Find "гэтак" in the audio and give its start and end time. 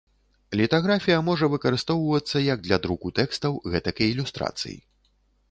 3.75-4.03